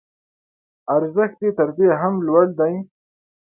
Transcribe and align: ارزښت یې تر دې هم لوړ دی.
ارزښت 0.95 1.37
یې 1.45 1.49
تر 1.57 1.69
دې 1.77 1.87
هم 2.01 2.13
لوړ 2.27 2.45
دی. 2.59 2.73